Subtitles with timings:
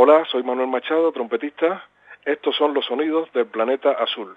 [0.00, 1.88] Hola, soy Manuel Machado, trompetista.
[2.24, 4.36] Estos son los sonidos del planeta azul.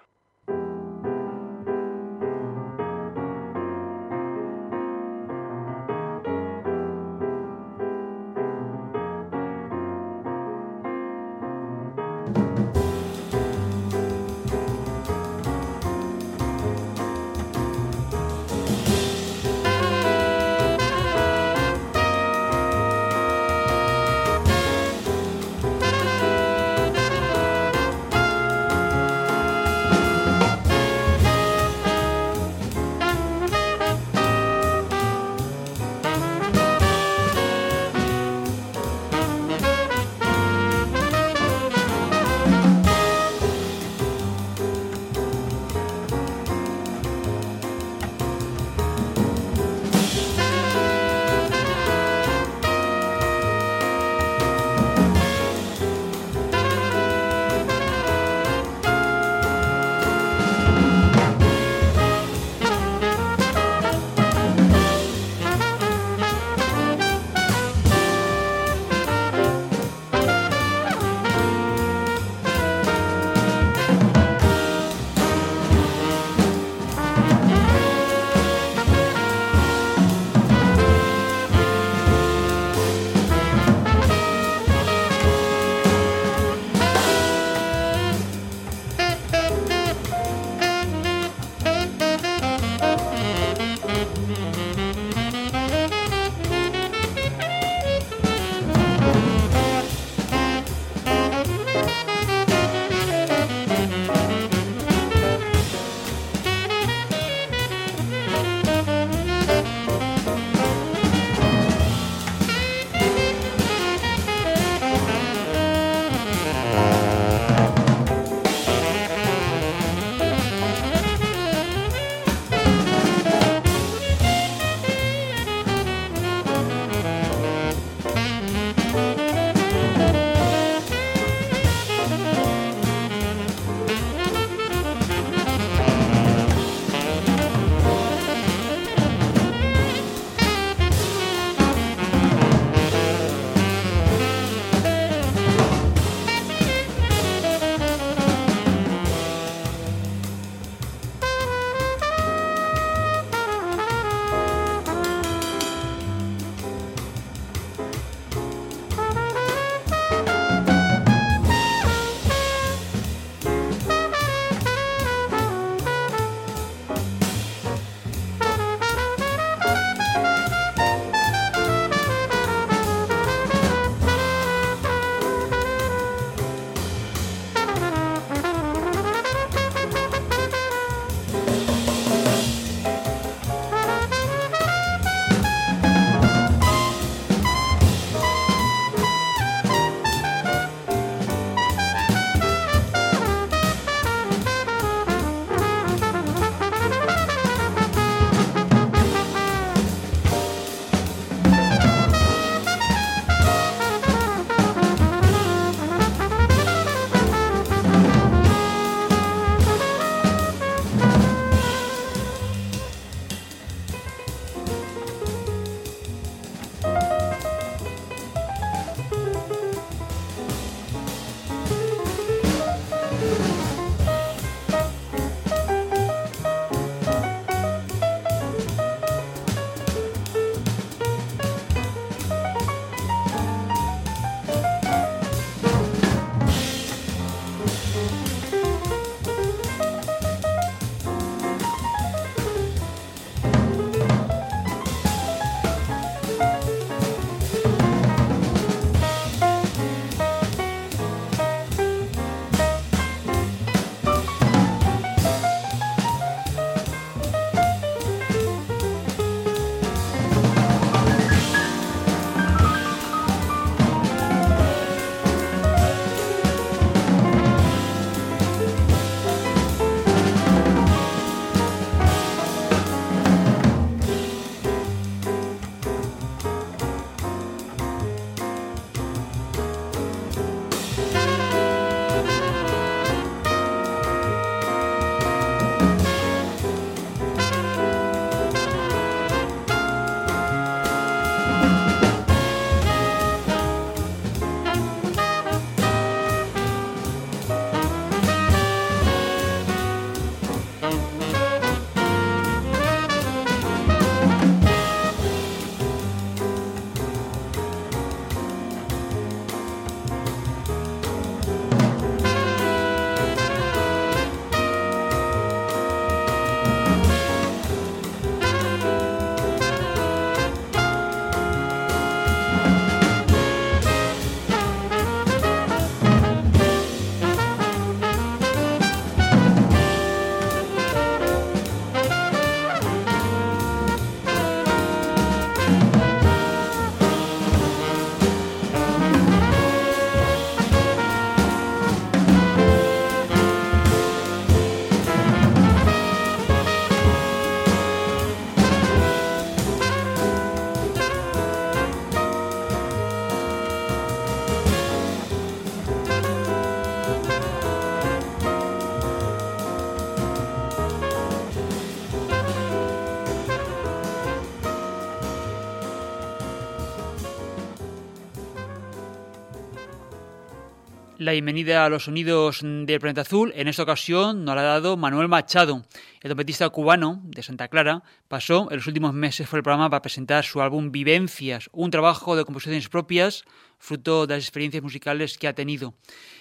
[371.21, 373.53] La bienvenida a los sonidos del planeta azul.
[373.56, 375.85] En esta ocasión nos la ha dado Manuel Machado.
[376.19, 380.01] El trompetista cubano de Santa Clara pasó en los últimos meses por el programa para
[380.01, 383.45] presentar su álbum Vivencias, un trabajo de composiciones propias,
[383.77, 385.94] fruto de las experiencias musicales que ha tenido.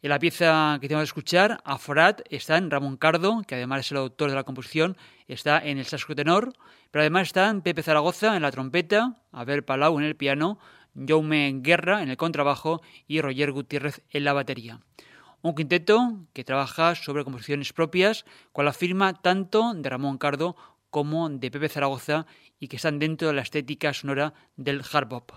[0.03, 3.93] En la pieza que tenemos que escuchar, Aforat, está en Ramón Cardo, que además es
[3.93, 4.97] el autor de la composición,
[5.29, 6.55] está en el saxo tenor,
[6.91, 10.59] pero además están Pepe Zaragoza en la trompeta, Abel Palau en el piano,
[10.97, 14.81] Jaume Guerra en el contrabajo y Roger Gutiérrez en la batería.
[15.43, 20.55] Un quinteto que trabaja sobre composiciones propias con la firma tanto de Ramón Cardo
[20.91, 22.27] como de Pepe Zaragoza
[22.59, 25.33] y que están dentro de la estética sonora del hard bop.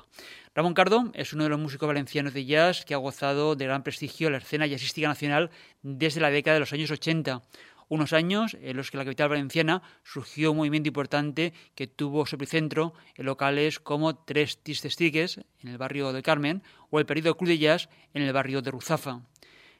[0.53, 3.83] Ramón Cardo es uno de los músicos valencianos de jazz que ha gozado de gran
[3.83, 5.51] prestigio en la escena jazzística nacional
[5.81, 7.41] desde la década de los años 80
[7.89, 12.35] unos años en los que la capital valenciana surgió un movimiento importante que tuvo su
[12.35, 17.49] epicentro en locales como Tres Tistestigues, en el barrio de Carmen, o el Periodo Club
[17.49, 19.21] de Jazz, en el barrio de Ruzafa.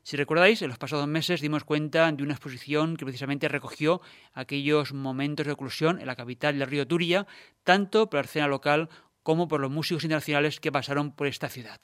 [0.04, 4.02] Si recordáis, en los pasados meses dimos cuenta de una exposición que precisamente recogió
[4.34, 7.26] aquellos momentos de oclusión en la capital del río Turia,
[7.64, 8.90] tanto por la escena local
[9.24, 11.80] como por los músicos internacionales que pasaron por esta ciudad.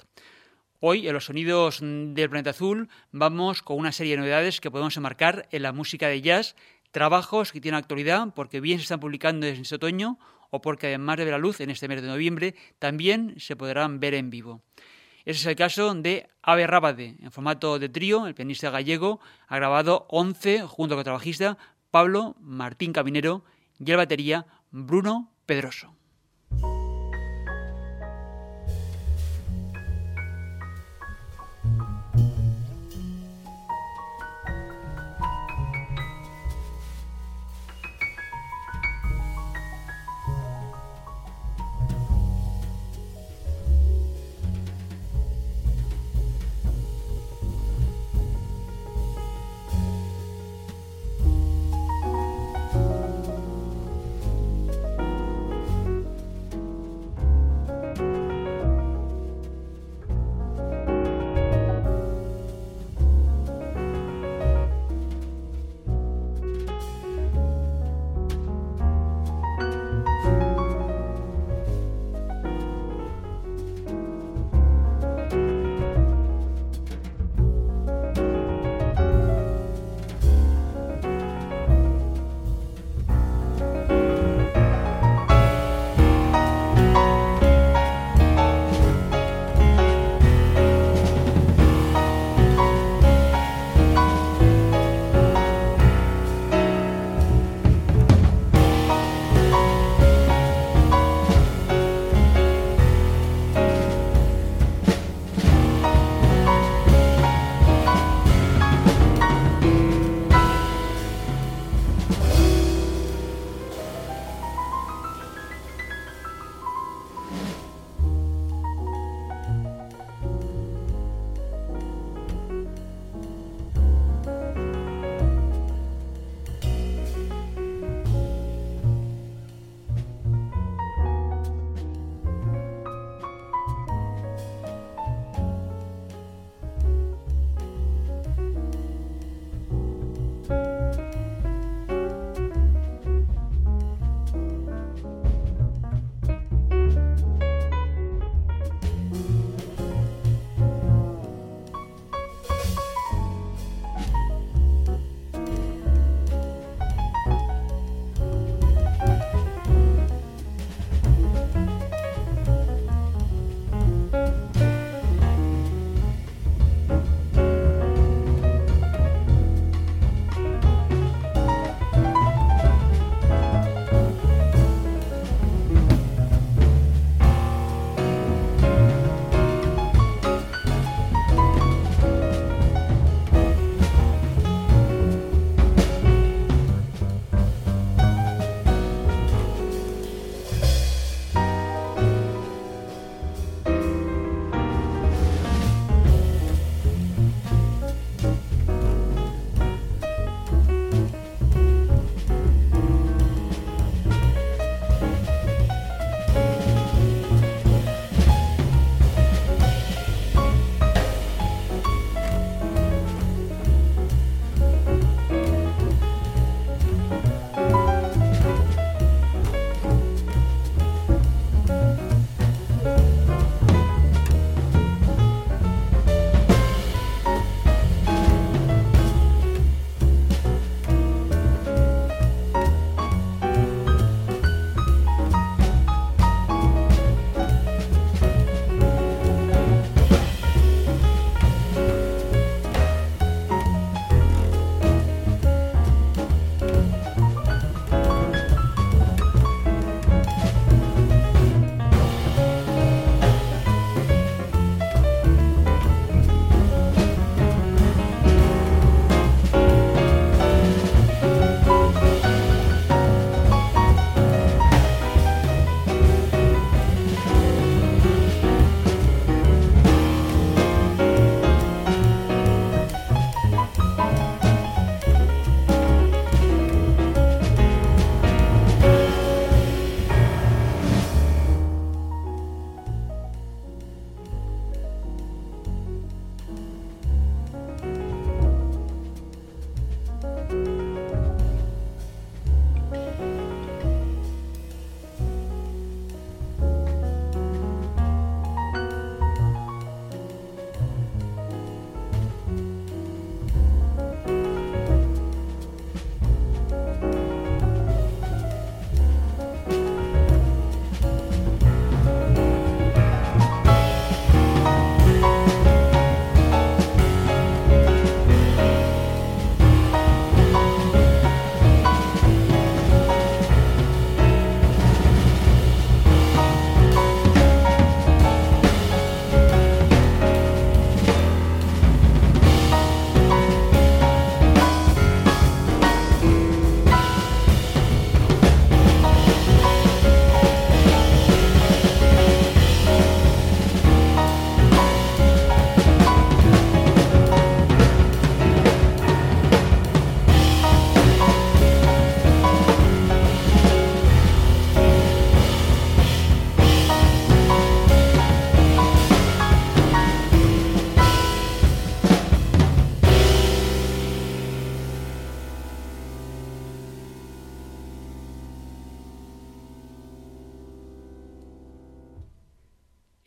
[0.82, 4.98] Hoy, en los sonidos del planeta azul, vamos con una serie de novedades que podemos
[4.98, 6.58] enmarcar en la música de jazz,
[6.92, 10.20] trabajos que tienen actualidad porque bien se están publicando desde este otoño
[10.50, 14.02] o porque además de ver la luz en este mes de noviembre, también se podrán
[14.02, 14.62] ver en vivo.
[15.26, 17.16] Ese es el caso de Ave Rábade.
[17.22, 21.58] En formato de trío, el pianista gallego ha grabado 11 junto con el trabajista
[21.92, 23.44] Pablo Martín Caminero
[23.80, 25.99] y el batería Bruno Pedroso.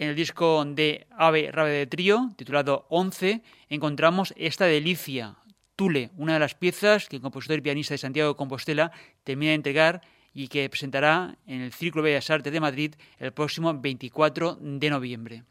[0.03, 5.37] En el disco de Ave Rabe de Trío, titulado 11, encontramos esta delicia,
[5.77, 8.91] Tule, una de las piezas que el compositor y pianista de Santiago de Compostela
[9.23, 10.01] termina de entregar
[10.35, 15.45] y que presentará en el Círculo Bellas Artes de Madrid el próximo 24 de noviembre.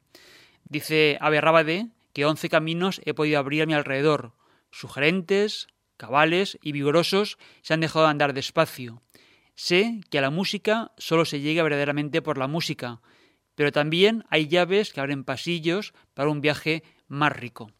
[0.65, 4.34] Dice Ave Rábade que 11 caminos he podido abrir a mi alrededor,
[4.70, 9.01] sugerentes, cabales y vigorosos se han dejado andar despacio.
[9.55, 13.00] Sé que a la música solo se llega verdaderamente por la música,
[13.55, 17.72] pero también hay llaves que abren pasillos para un viaje más rico.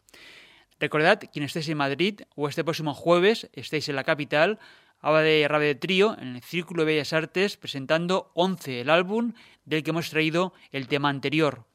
[0.78, 4.58] Recordad, quien estéis en Madrid o este próximo jueves estéis en la capital,
[5.00, 9.32] habla de Rabe de Trío en el Círculo de Bellas Artes presentando 11, el álbum
[9.64, 11.66] del que hemos traído el tema anterior.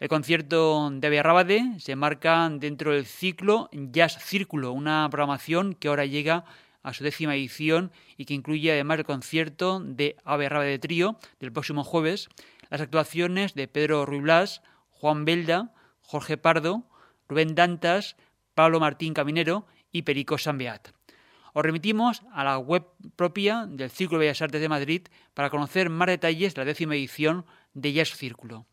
[0.00, 5.88] El concierto de Ave Rábade se marca dentro del ciclo Jazz Círculo, una programación que
[5.88, 6.44] ahora llega
[6.82, 11.52] a su décima edición y que incluye además el concierto de Ave Rábade Trío del
[11.52, 12.28] próximo jueves,
[12.72, 16.88] las actuaciones de Pedro Ruiblas, Juan Belda, Jorge Pardo,
[17.28, 18.16] Rubén Dantas,
[18.54, 20.88] Pablo Martín Caminero y Perico Sambeat.
[21.52, 25.02] Os remitimos a la web propia del Círculo de Bellas Artes de Madrid
[25.34, 28.64] para conocer más detalles de la décima edición de Jazz Círculo.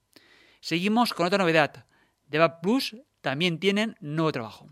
[0.61, 1.85] Seguimos con otra novedad.
[2.25, 4.69] Deva Plus también tienen nuevo trabajo.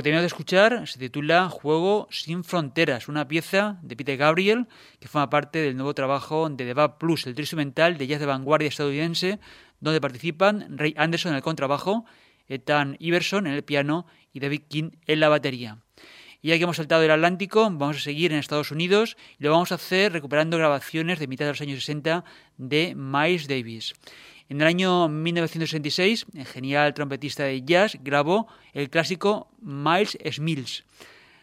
[0.00, 4.66] Que tenemos de escuchar se titula Juego sin fronteras, una pieza de Peter Gabriel
[4.98, 8.24] que forma parte del nuevo trabajo de The Plus, el trío instrumental de jazz de
[8.24, 9.40] vanguardia estadounidense,
[9.78, 12.06] donde participan Ray Anderson en el contrabajo,
[12.48, 15.76] Ethan Iverson en el piano y David King en la batería.
[16.40, 19.50] Y ya que hemos saltado el Atlántico, vamos a seguir en Estados Unidos y lo
[19.50, 22.24] vamos a hacer recuperando grabaciones de mitad de los años 60
[22.56, 23.92] de Miles Davis.
[24.50, 30.84] En el año 1966, el genial trompetista de jazz grabó el clásico Miles Mills.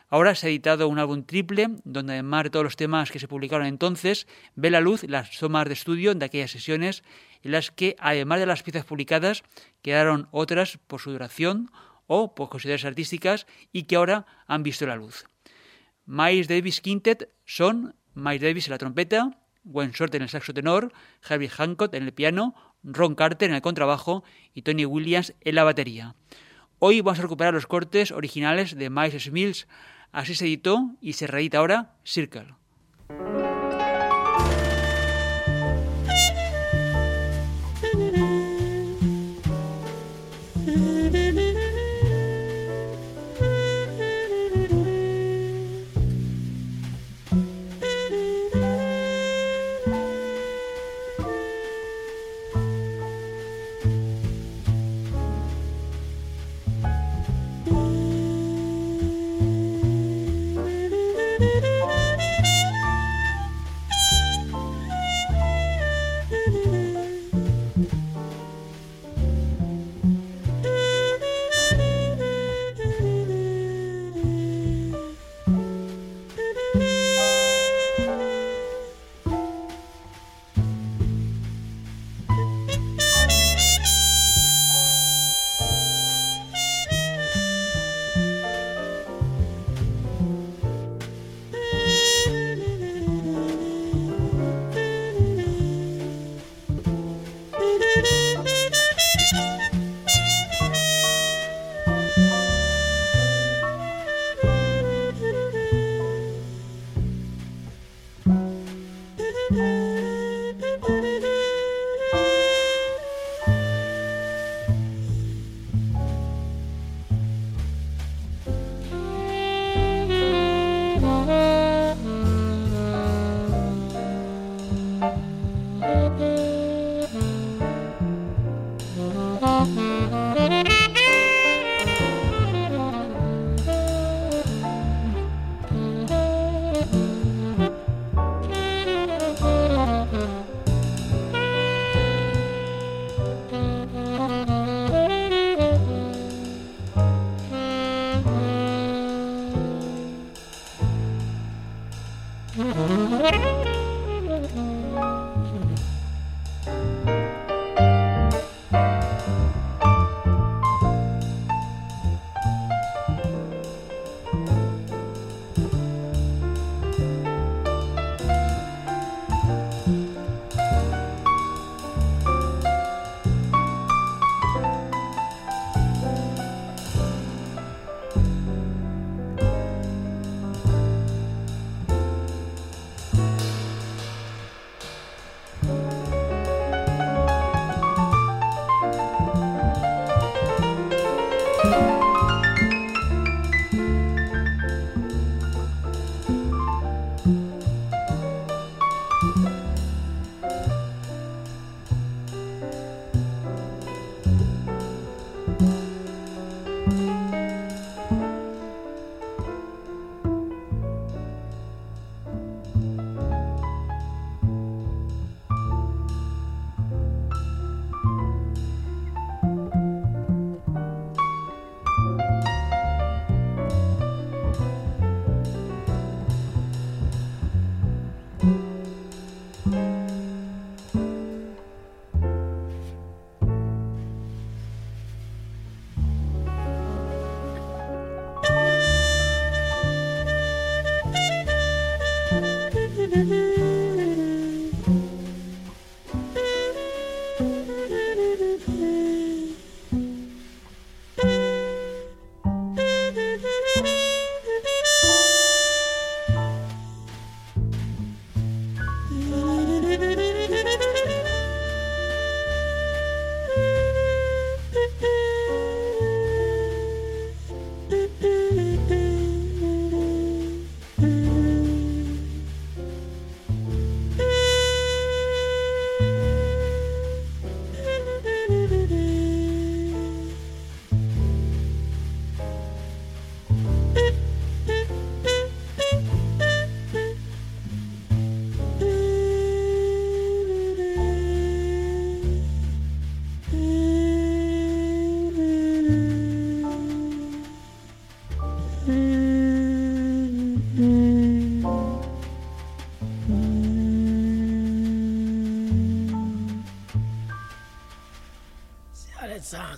[0.09, 3.29] Ahora se ha editado un álbum triple, donde además de todos los temas que se
[3.29, 7.01] publicaron entonces, ve la luz las tomas de estudio de aquellas sesiones,
[7.43, 9.43] en las que, además de las piezas publicadas,
[9.81, 11.71] quedaron otras por su duración
[12.07, 15.23] o por consideraciones artísticas y que ahora han visto la luz.
[16.05, 20.93] Miles Davis Quintet son Miles Davis en la trompeta, Gwen Shorter en el saxo tenor,
[21.27, 22.55] Herbie Hancock en el piano,
[22.87, 24.23] Ron Carter en el contrabajo
[24.53, 26.15] y Tony Williams en la batería.
[26.79, 29.67] Hoy vamos a recuperar los cortes originales de Miles Mills,
[30.11, 32.55] así se editó y se reedita ahora Circle.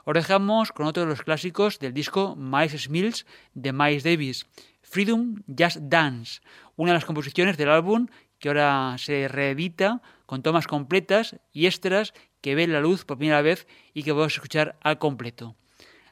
[0.03, 4.45] Os dejamos con otro de los clásicos del disco Miles Mills de Miles Davis,
[4.91, 6.41] Freedom Just Dance,
[6.75, 8.07] una de las composiciones del álbum
[8.39, 13.41] que ahora se reedita con tomas completas y extras que ven la luz por primera
[13.41, 15.55] vez y que podemos escuchar al completo.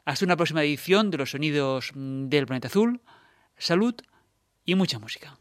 [0.06, 3.02] Hasta una próxima edición de los sonidos del planeta azul.
[3.58, 3.94] Salud
[4.64, 5.36] y mucha música.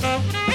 [0.00, 0.47] Bye.